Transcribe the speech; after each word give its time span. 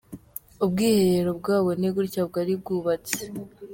Ubwiherero 0.63 1.31
bwabo 1.39 1.69
ni 1.79 1.89
gutya 1.95 2.21
bwari 2.29 2.51
bwubatse. 2.61 3.21